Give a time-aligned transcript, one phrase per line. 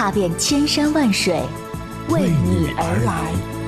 [0.00, 1.42] 踏遍千山万水，
[2.08, 3.59] 为你而来。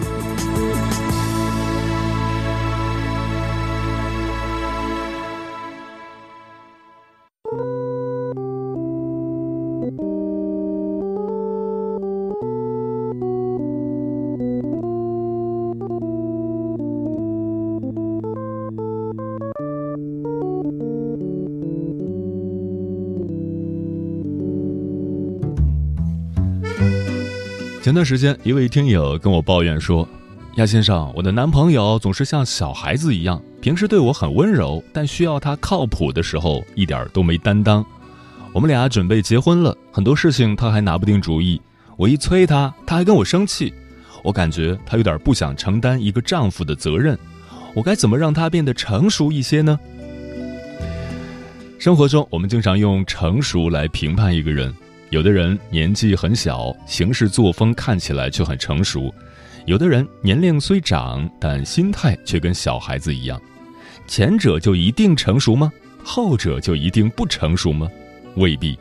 [27.82, 30.08] 前段时间，一位听友跟我抱怨说
[30.54, 37.84] ：“亚先生，我的男朋友总是像小孩子一样，平时对我很温柔，但需要他靠谱的时候，一点都没担当。
[38.52, 41.60] 我们俩准备结婚了，很多事情他还拿不定主意。
[41.96, 43.74] 我一催他，他还跟我生气。
[44.22, 47.18] 我感觉他有点不想承担一个丈夫的责任。
[47.74, 49.76] 我该怎么让他变得成熟一些呢？”
[51.80, 54.72] 生活中，我们经常用成熟来评判一个人。
[55.12, 59.12] 有的人年纪很小，行事作风看起来却很成熟；
[59.66, 63.38] 有的人年龄虽长，但心态却跟小孩子一样。
[64.06, 65.70] 前者就一定成熟吗？
[66.02, 67.86] 后者就一定不成熟吗？
[68.36, 68.74] 未必。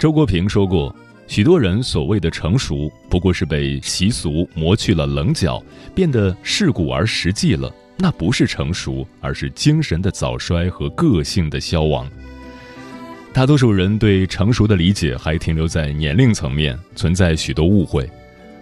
[0.00, 0.92] 周国平说过，
[1.28, 5.62] 许多人所谓的成熟，不过是被习俗磨去了棱角，
[5.94, 7.72] 变得世故而实际了。
[7.96, 12.10] 那不是成熟，而是精神的早衰和个性的消亡。
[13.36, 18.08] 大多数人对成熟的理解还停留在年龄层面，存在许多误会。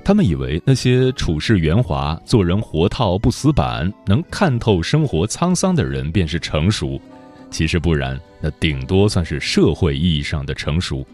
[0.03, 7.01] 他们以为那些处事圆滑、做人活套不死板、能看透生活沧桑的人便是成熟，
[7.53, 11.07] 其实不然，那顶多算是社会意义上的成熟。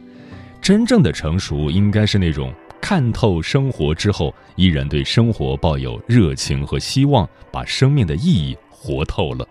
[0.62, 2.50] 真正的成熟，应该是那种
[2.81, 9.47] 看透生活之后，依然对生活抱有热情和希望，把生命的意义活透了。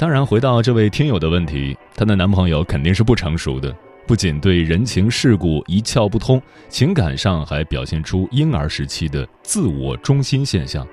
[0.00, 3.70] 当然，回到这位听友的问题，她的男朋友肯定是不成熟的，
[4.06, 6.40] 不仅对人情世故一窍不通，
[6.70, 10.88] 情感上还表现出婴儿时期的自我中心现象。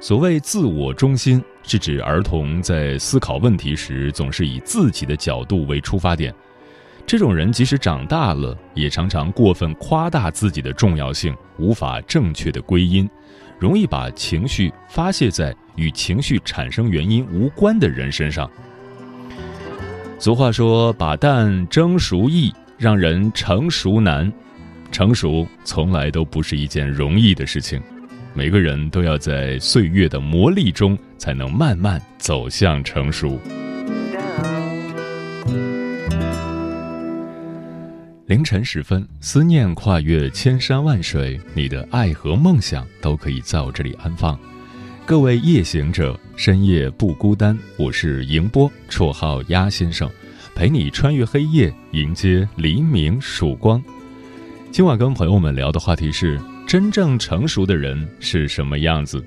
[0.00, 6.30] 所谓自我中心，是指儿童在思考问题时总是以自己的角度为出发点。
[7.06, 13.08] 这种人即使长大了，也常常过分夸大自己的重要性，无法正确的归因，
[13.58, 15.54] 容易把情绪发泄在。
[15.76, 18.50] 与情绪产生原因无关的人身上。
[20.18, 24.32] 俗话说：“把蛋蒸熟易，让人成熟难。”
[24.90, 27.78] 成熟从来都不是一件容易的事情，
[28.32, 33.38] 每个人都要在岁月的磨砺中，才能慢慢走向成熟。
[38.26, 44.36] 凌晨时分，思念跨越千山万水，你的爱和梦想都可以在我这里安放。
[45.04, 47.56] 各位夜行者，深夜不孤单。
[47.78, 50.10] 我是迎波，绰号鸭先生，
[50.56, 53.80] 陪你穿越黑夜，迎接黎明曙光。
[54.72, 59.24] 今晚跟朋友们聊的话题是：真正成熟的人是什么样子？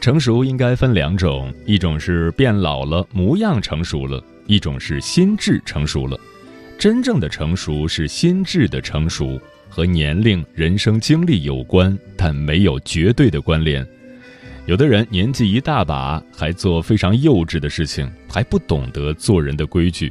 [0.00, 6.18] 成熟应该分两种，一种是变老了，模样成熟了；一种是心智成熟了。
[6.78, 9.40] 真正的成熟是心智的成熟。
[9.66, 13.84] 和年龄、人生经历有关，但没有绝对的关联。
[14.66, 20.08] 有的人年纪一大把，还做非常幼稚的事情，还不懂得做人的规矩；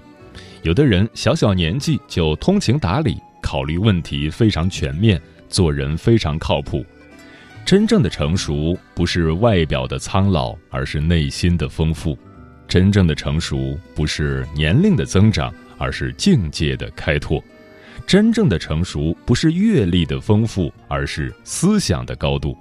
[0.64, 6.86] 有的人小小年纪就通情达理，考虑问题非常全面，做人非常靠谱。
[7.66, 12.18] 真正的成熟，不是外表的苍老，而是内心的丰富；
[12.74, 17.40] 真正的成熟，不是年龄的增长，而是境界的开拓。
[18.08, 22.58] 真正的成熟不是阅历的丰富，而是思想的高度。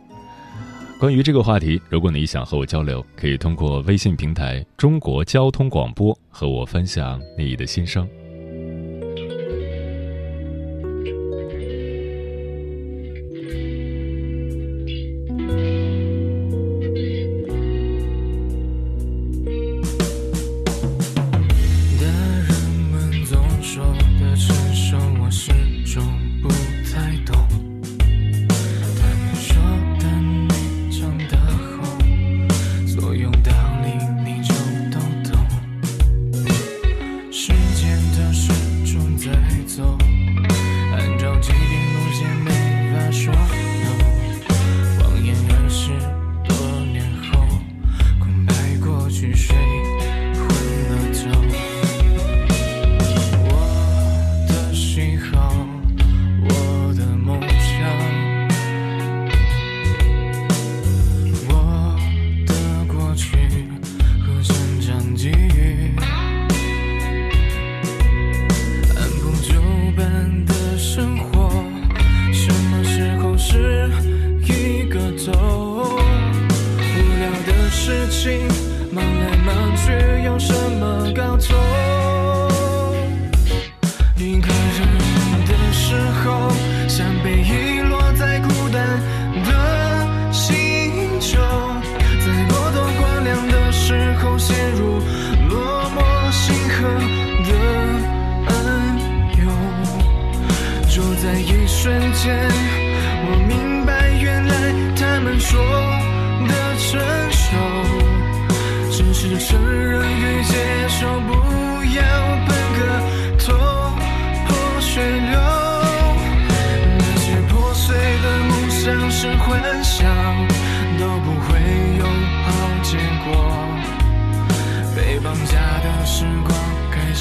[1.00, 8.06] 关于这个话题，如果你想和我交流，可以通过微信平台“中国交通广播”和我分享你的心声。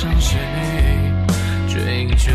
[0.02, 0.40] 向谁
[1.70, 2.32] 追究？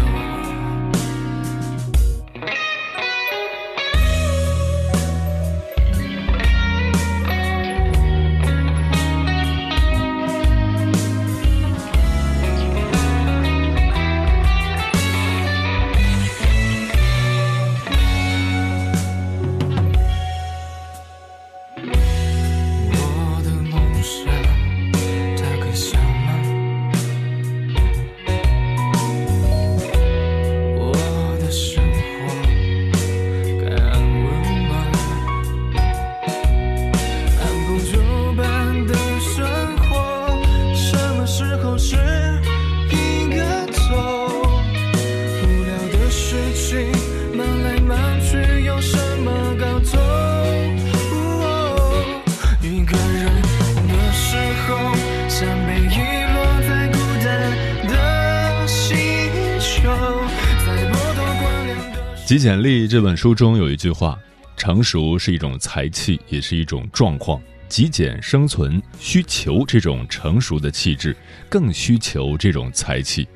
[62.27, 64.19] 极简力》这本书中有一句话
[64.59, 67.41] ：“成熟是一种才气，也是一种状况。
[67.69, 71.17] 极简生存需求这种成熟的气质，
[71.49, 73.29] 更需求这种才气。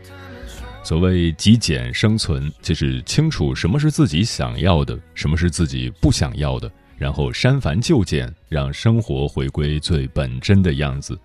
[0.82, 11.16] 所谓极简生存，就是清楚什么是自己想要的，什么是自己不想要的，然后删繁就简，让生活回归最本真的样子。”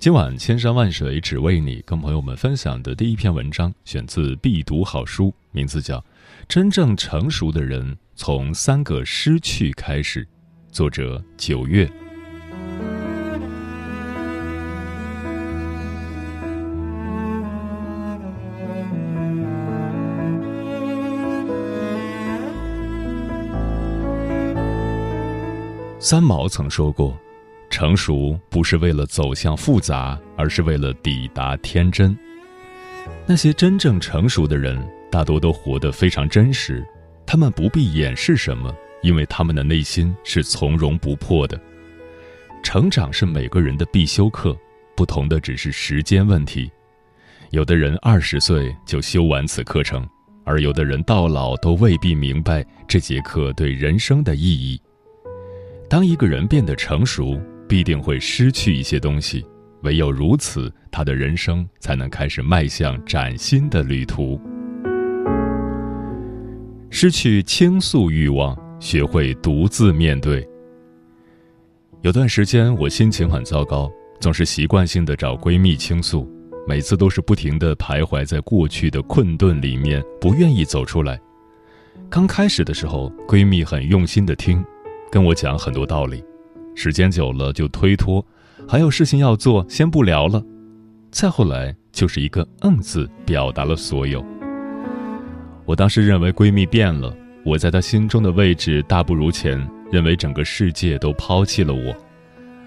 [0.00, 5.98] 今晚千山万水只为你，跟朋友们分享的第一篇文章选自必读好书，名字叫
[6.48, 10.24] 《真正成熟的人从三个失去开始》，
[10.70, 11.90] 作者九月。
[26.00, 27.18] 三毛曾说过
[27.68, 32.16] ：“成熟不是为了走向复杂，而是为了抵达天真。”
[33.26, 36.86] 那些真正成熟的人，大多都活得非常真实，
[37.26, 41.58] 他们不必掩饰什么，因为他们的内心是从容不迫的。
[42.62, 44.56] 成长是每个人的必修课，
[44.96, 46.70] 不同的只是时间问题。
[47.50, 50.06] 有的人二十岁就修完此课程，
[50.44, 54.78] 而有的人到老都未必明白这节课对人生的意义。
[55.88, 59.46] 当一个人变得成熟，必定会失去一些东西，
[59.82, 64.38] 唯有如此，他的人生才能开始迈向崭新的旅途。
[66.90, 70.46] 失去倾诉欲望，学会独自面对。
[72.02, 73.90] 有段时间，我心情很糟糕，
[74.20, 76.26] 总是习惯性的找闺蜜倾诉，
[76.66, 81.20] 每次都是不停的徘徊在过去的困顿里面，不愿意走出来。
[82.08, 84.64] 刚开始的时候，闺蜜很用心的听。
[85.10, 86.22] 跟我讲很多道理，
[86.74, 88.24] 时间久了就推脱，
[88.66, 90.42] 还有事情要做，先不聊了。
[91.10, 94.24] 再后来就是一个“嗯”字，表达了所有。
[95.68, 101.94] 我当时认为闺蜜变了，我在她心中的位置大不如前，认为整个世界都抛弃了我。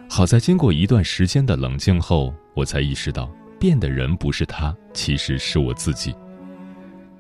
[0.08, 3.28] 好在经过一段时间的冷静后，我才意识到，
[3.60, 6.14] 变的人不是她，其实是我自己。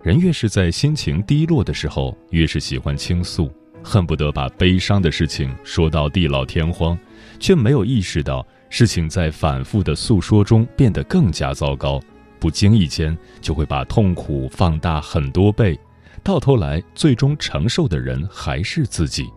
[0.03, 3.51] 人越是在心情低落的时候，越是喜欢倾诉。
[3.83, 6.95] 恨不得把悲伤的事情说到地老天荒，
[7.39, 11.99] 却没有意识到事情在反复的诉说中变得更加糟糕，
[12.41, 15.79] 不经意间就会把痛苦放大很多倍，
[16.23, 19.29] 到头来最终承受的人还是自己。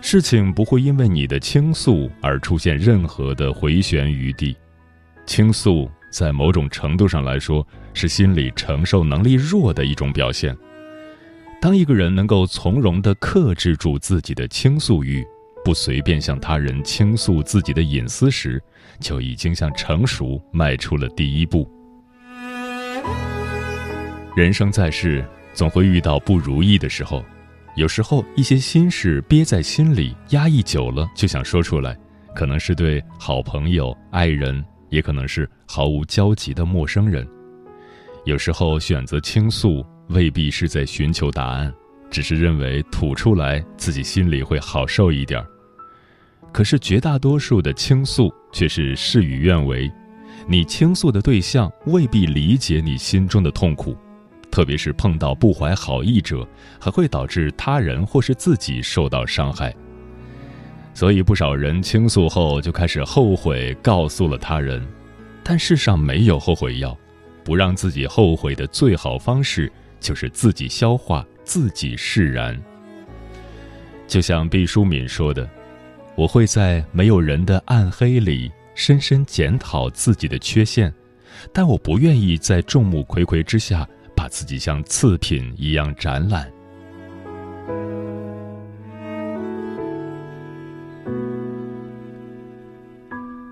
[0.00, 4.56] 事情不会因为你的倾诉而出现任何的回旋余地，
[5.26, 10.56] 倾诉在某种程度上来说是心理承受能力弱的一种表现。
[11.60, 15.26] 当一个人能够从容地克制住自己的倾诉欲，
[15.64, 18.62] 不随便向他人倾诉自己的隐私时，
[19.00, 21.68] 就已经向成熟迈出了第一步。
[24.36, 27.24] 人生在世，总会遇到不如意的时候，
[27.76, 31.96] 有时候一些心事憋在心里，压抑久了就想说出来，
[32.34, 37.26] 可能是对好朋友、爱人，也可能是毫无交集的陌生人。
[38.24, 39.84] 有时候选择倾诉。
[40.08, 41.72] 未必是在寻求答案，
[42.10, 45.42] 只是认为吐出来自己心里会好受一点。
[46.54, 49.90] 可是绝大多数的倾诉却是事与愿违，
[50.46, 53.96] 你倾诉的对象未必理解你心中的痛苦，
[54.52, 56.46] 特别是碰到不怀好意者，
[56.78, 59.74] 还会导致他人或是自己受到伤害。
[60.94, 64.80] 所以，不少人倾诉后就开始后悔，告诉了他人。
[65.42, 66.96] 但世上没有后悔药，
[67.42, 72.56] 不让自己后悔的最好方式就是自己消化，自己释然。
[74.06, 75.50] 就像毕淑敏说的
[76.16, 80.94] ：“我会在没有人的暗黑里深深检讨自己的缺陷，
[81.52, 86.48] 但我不愿意在众目睽睽之下把自己像次品一样展览。”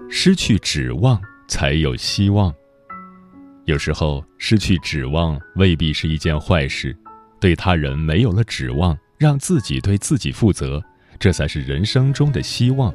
[0.08, 2.54] 失去指望，才有希望。
[3.64, 6.96] 有时候，失去指望未必是一件坏事。
[7.40, 10.80] 对他人没有了指望，让自己对自己负责，
[11.22, 12.92] 这才是人生中的希望。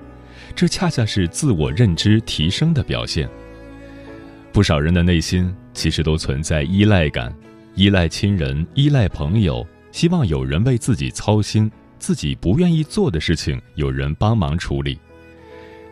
[0.54, 3.30] 这恰恰是自我认知提升的表现。
[4.52, 7.34] 不少人的内心其实都存在依赖感，
[7.76, 15.00] 依赖亲人，依赖朋友，希望有人为自己操心，自己不愿意做的事情有人帮忙处理。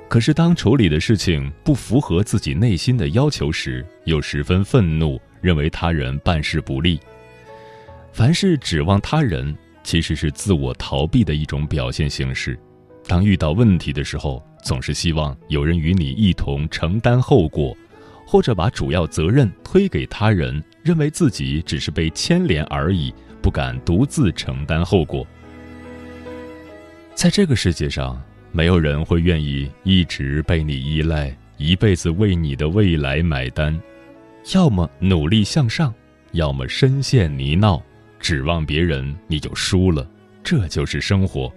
[0.10, 7.00] 可是，当处理的事情不符合自己内心的要求时，又十分愤怒，认为他人办事不力。
[8.12, 12.60] 凡是指望他人，其实是自我逃避的一种表现形式。
[13.08, 17.74] 当遇到问题的时候，总是希望有人与你一同承担后果，
[18.28, 25.26] 或者把主要责任推给他人，认为自己只是被牵连而已，不敢独自承担后果。
[27.14, 28.22] 在这个世界上。
[28.52, 33.78] 没有人会愿意一直被你依赖，一辈子为你的未来买单。
[34.54, 35.94] 要么努力向上，
[36.32, 37.84] 要么深陷泥淖，
[38.26, 40.04] 指望别人你就输了。
[40.44, 41.54] 这就是生活。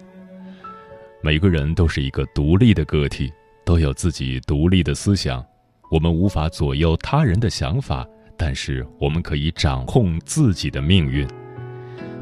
[1.19, 3.33] 每个人都是一个独立的个体，
[3.65, 5.43] 都有自己独立的思想。
[5.89, 8.07] 我们无法左右他人的想法，
[8.37, 11.27] 但是我们可以掌控自己的命运。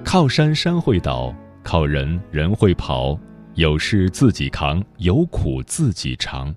[0.02, 3.20] 靠山山会倒，靠人人会跑。
[3.56, 6.56] 有事自己扛，有苦自己尝。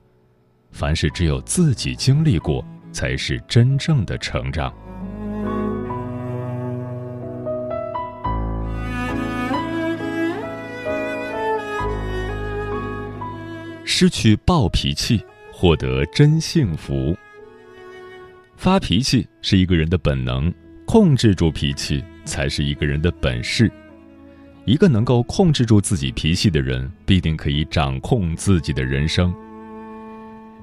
[0.70, 4.72] 凡事只有自己经历过，才是真正的成长。
[14.00, 17.14] 失去暴脾气，获得真幸福。
[18.56, 20.50] 发脾气是一个人的本能，
[20.86, 23.70] 控制住脾气才是一个人的本事。
[24.64, 29.30] 一个能够控制住自己脾气的人，必定可以掌控自己的人生。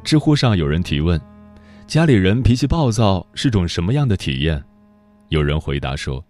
[0.03, 1.22] 知乎上有人提问
[1.86, 4.63] ：“家里人脾气暴躁是种什么样的体验？”
[5.29, 6.25] 有人回答说：“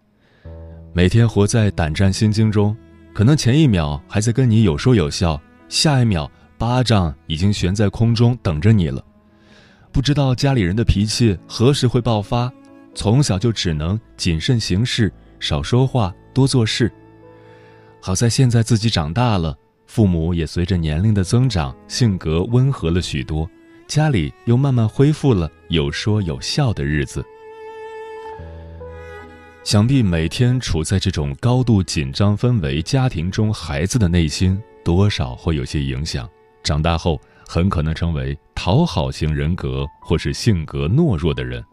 [0.91, 2.75] 每天活在胆战心惊中，
[3.13, 9.03] 可能前一秒还在跟你有说有笑，下一秒巴掌已经悬在空中等着你了。
[9.91, 12.51] 不知道家里人的脾气何时会爆发，
[12.93, 16.91] 从小就只能谨慎行事，少说话，多做事。”
[18.01, 23.49] 好在现在自己长大了，父母也随着年龄的增长，性格温和了许多，
[23.87, 27.25] 家里又慢慢恢复了有说有笑的日子。
[29.63, 36.29] 想必每天处在这种高度紧张氛围家庭中，孩子的内心多少会有些影响。
[36.63, 41.63] 长大后很可能成为讨好型人格或是性格懦弱的人，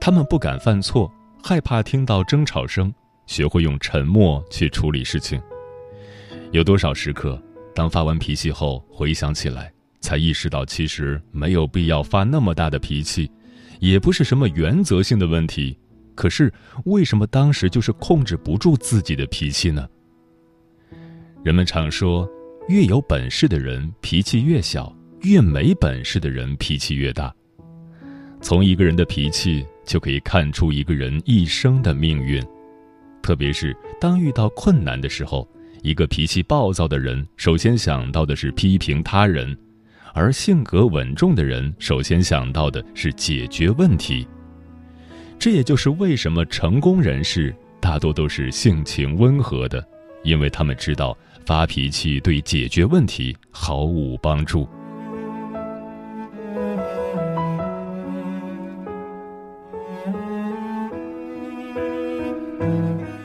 [0.00, 1.10] 他们不敢犯错，
[1.42, 2.92] 害怕听到争吵声，
[3.26, 5.40] 学会用沉默去处理事情。
[6.52, 7.40] 有多少时刻，
[7.74, 13.30] 当发完脾气后回想起来，才意识到其实没有必要发那么大的脾气，
[13.80, 15.78] 也不是什么原则性的问题。
[16.14, 16.52] 可是
[16.84, 19.88] 为什么当时就是控制不住自己的脾气呢？
[21.42, 22.28] 人们常说，
[22.68, 27.34] 越有本事的人脾气越小，越没本事的人脾气越大。
[28.40, 32.40] 从一个人的脾气就可以看出一个人一生的命运，
[33.20, 35.46] 特别是当遇到困难的时候。
[35.82, 39.52] 一个脾气暴躁的人，首先想到的是批评他人；
[40.14, 44.24] 而性格稳重的人，首先想到的是解决问题。
[45.40, 49.84] 这也就是为什么成功人士大多都是性情温和的，
[50.22, 54.68] 因为他们知道发脾气对解决问题毫无帮助。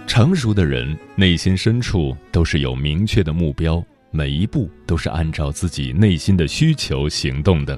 [0.07, 7.77] 成熟的人内心深处都是有明确的目标，每一步都是按照自己内心的需求行动的；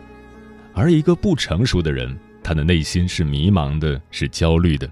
[0.73, 4.89] 而一个不成熟的人，他的内心是迷茫的，是焦虑的。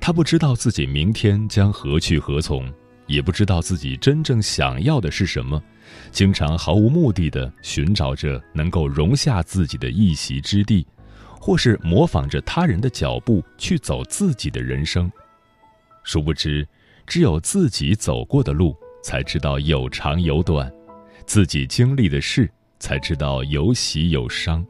[0.00, 2.68] 他不知道自己明天将何去何从，
[3.06, 5.62] 也不知道自己真正想要的是什么，
[6.10, 10.86] 经常毫无目的的寻找着能够容下自己的一席之地，
[11.40, 15.10] 或是模仿着他人的脚步去走自己的人生。
[16.02, 16.66] 殊不知，
[17.06, 20.66] 只有自己走过的路，才知道有长有短；
[21.26, 24.64] 自己经历的事，才知道有喜有伤；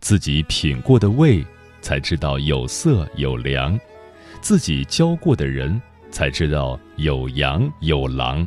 [0.00, 1.44] 自己品过的味，
[1.80, 3.78] 才知道有色有凉；
[4.40, 8.46] 自己交过的人，才知道有阳有狼。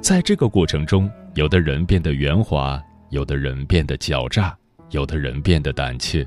[0.00, 4.56] 在这个过程中，有的人变得圆滑，有的人变得狡诈，
[4.90, 6.26] 有的人变得胆怯，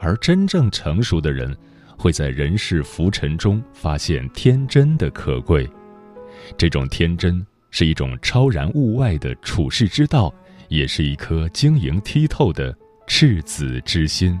[0.00, 1.56] 而真正成熟的人。
[1.96, 5.68] 会在人世浮沉中发现天真的可贵，
[6.56, 10.34] 这种天真是一种超然物外的处世之道，
[10.68, 12.74] 也是一颗晶莹剔透的
[13.06, 14.40] 赤子之心。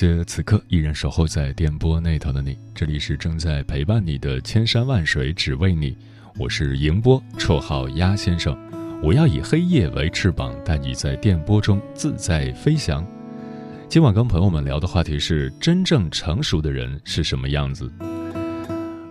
[0.00, 5.96] 谢此刻依然守候在电波那头的你，这里是正在陪伴你的千山万水只为你，
[6.38, 8.56] 我是迎波，绰号鸭先生。
[9.02, 13.04] 我要以黑夜为翅膀，带你在电波中自在飞翔。
[13.88, 17.92] 今晚跟朋友们聊的话题是：真正成熟的人是什么样子？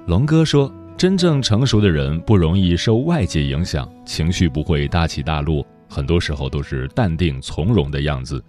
[0.06, 8.42] 龙哥说，真正成熟的人不容易受外界影响，情绪不会大起大落，很多时候都是淡定从容的样子。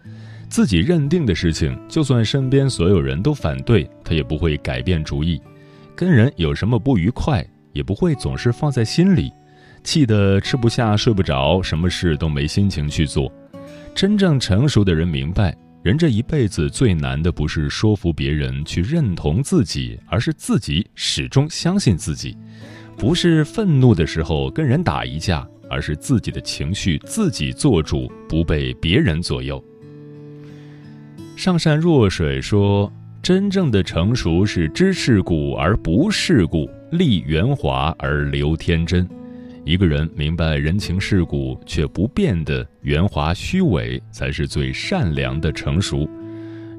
[0.48, 5.40] 自己认定的事情，就算身边所有人都反对，他也不会改变主意。
[5.94, 9.30] 跟人有什么不愉快，也不会总是放在心里，
[9.84, 13.32] 气得吃不下、睡不着，什么事都没心情去做。
[13.94, 22.36] 真正成熟的人明白，人这一辈子最难的不是说服别人去认同自己，而是自己始终相信自己。
[22.96, 29.62] 不是愤怒的时候跟人打一架，而是自己的情绪自己做主，不被别人左右。
[31.38, 39.08] 上善若水说：“真正的成熟是知世故而不世故，立圆滑而留天真。
[39.64, 46.10] 一个人明白人情世故却不变得圆滑虚伪，才是最善良的成熟。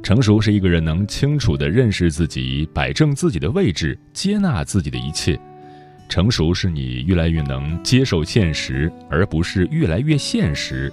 [0.04, 5.40] 成熟是一个人能清楚地认识自己，摆正自己的位置，接纳自己的一切。
[6.10, 10.92] 成熟是你越来越能接受现实，而不是越来越现实。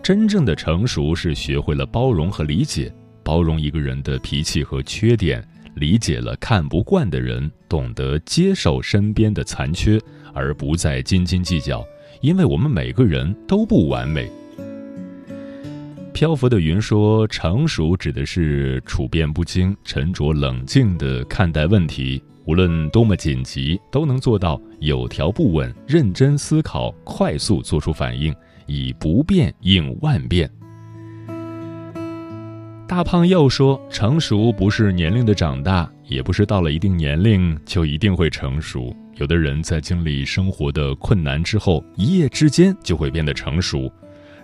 [0.00, 2.88] 真正的成熟是学会了包容和理解。”
[3.30, 5.40] 包容一个人的脾气和缺点，
[5.76, 10.00] 理解了看不惯的人，懂得接受身边的残缺，
[10.34, 11.86] 而不再斤斤计较。
[12.22, 14.28] 因为我们每个人都不完美。
[16.12, 28.34] 漂浮的云说：“成熟指的是处变不惊、沉着冷静地看待问题，无论多么紧急，都能做到有条不紊、认真思考、快速做出反应，
[28.66, 30.50] 以不变应万变。”
[32.90, 38.92] 大胖又说：“成熟不是年龄的长大，也不是到了一定年龄就一定会成熟。
[39.14, 43.88] 有的人在经历生活的困难之后，一夜之间就会变得成熟。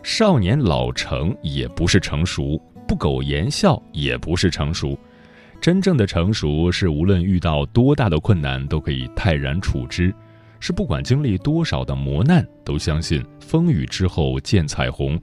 [0.05, 2.57] 少年老成也不是成熟，
[2.87, 4.97] 不苟言笑也不是成熟。
[5.61, 10.15] 真正的成熟是无论遇到多大的困难都可以泰然处之，
[10.61, 15.21] 是不管经历多少的磨难都相信风雨之后见彩虹。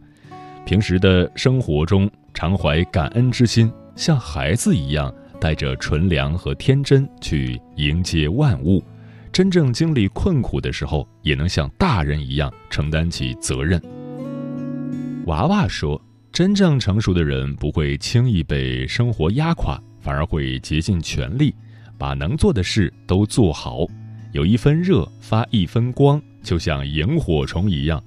[0.66, 8.84] 平时的生活中。”常怀感恩之心，像孩子一样，带着纯良和天真去迎接万物。
[9.32, 13.82] 真正经历困苦的时候，也能像大人一样承担起责任。
[15.26, 16.00] 娃娃说
[16.32, 21.56] ：“真正成熟的人不会轻易被生活压垮，反而会竭尽全力，
[21.98, 23.88] 把能做的事都做好。
[24.34, 28.04] 有一分热，发一分光，就像萤火虫一样。”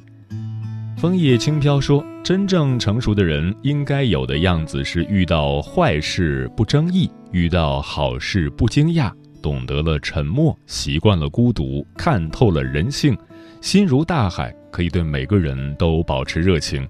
[0.97, 13.17] 枫叶轻飘说：“真正成熟的人应该有的样子是遇到坏事不争议，遇到好事不惊讶，懂得了沉默，习惯了孤独，看透了人性，
[13.61, 16.85] 心如大海，可以对每个人都保持热情。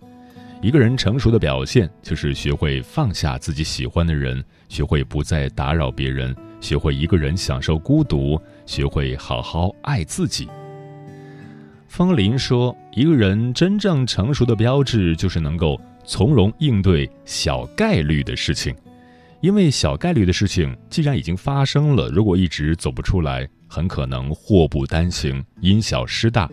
[0.63, 10.49] 一个人成熟的表现就是学会放下自己喜欢的人，学会不再打扰别人，学会一个人享受孤独，学会好好爱自己。”
[11.97, 18.77] 风林说：“一个人真正成熟的标志，就是能够从容应对小概率的事情。
[19.41, 26.51] 因为小概率的事情既然已经发生了，如果一直走不出来，很可能祸不单行，因小失大。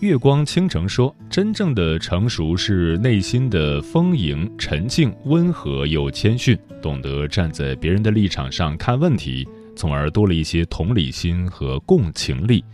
[0.00, 12.64] 月光倾城说：“真正的成熟是内心的丰盈、沉静、温和又谦逊，懂得站在别人的立场上看问题，从而多了一些同理心和共情力，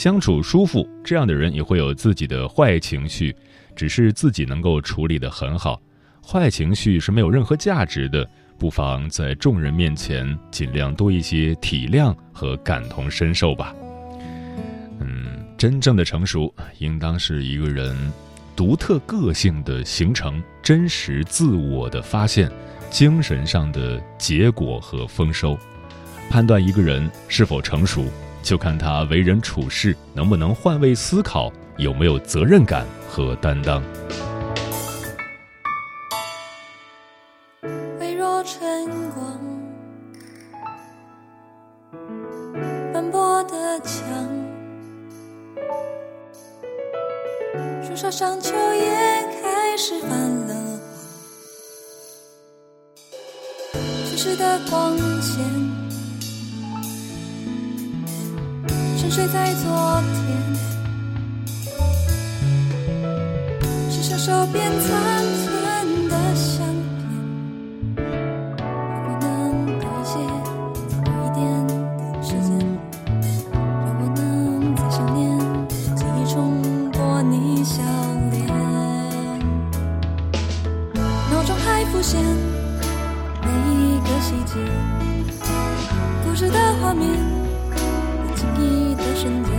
[0.00, 0.88] 相处舒服。
[1.04, 3.36] 这样的人也会有自己的坏情绪，
[3.76, 5.78] 只是自己能够处理得很好。
[6.26, 8.26] 坏情绪是没有任何价值的，
[8.58, 13.74] 不妨在众人面前尽量多一些体谅和感同身受吧。”
[15.00, 15.44] 嗯。
[15.58, 17.94] 真正的成熟，应当是一个人
[18.56, 22.50] 独特个性的形成、真实自我的发现、
[22.88, 25.58] 精神上的结果和丰收。
[26.30, 28.06] 判断一个人是否成熟，
[28.42, 33.82] 就看他为人处事能不能换位思考，有没有责任感和担当。
[82.00, 82.18] 出现
[83.42, 84.54] 每一个细节，
[86.24, 87.10] 故事的画面，
[87.74, 89.52] 不经意的瞬间。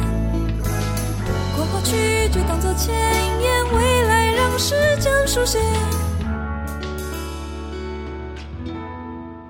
[1.56, 5.60] 过去就当作前言，未来让时间书写。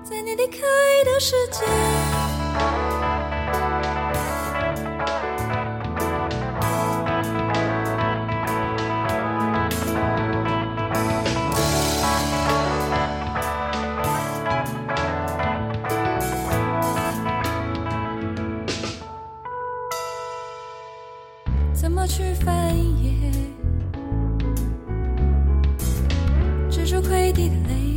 [0.04, 0.58] 在你离开
[1.06, 1.64] 的世界。
[27.48, 27.91] 的泪，